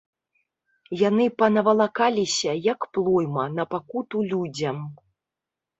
Яны 1.01 1.27
панавалакаліся, 1.41 2.51
як 2.73 2.79
плойма, 2.97 3.45
на 3.61 3.71
пакуту 3.77 4.17
людзям. 4.35 4.77